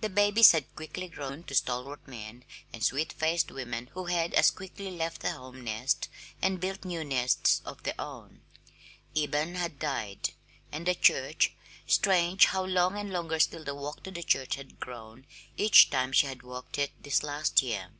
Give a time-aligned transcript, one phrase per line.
[0.00, 4.52] The babies had quickly grown to stalwart men and sweet faced women who had as
[4.52, 6.08] quickly left the home nest
[6.40, 8.42] and built new nests of their own.
[9.16, 10.34] Eben had died;
[10.70, 11.52] and the church
[11.84, 15.26] strange how long and longer still the walk to the church had grown
[15.56, 17.90] each time she had walked it this last year!